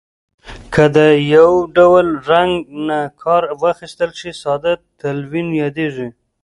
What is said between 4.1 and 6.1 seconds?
شي ساده تلوین یادیږي.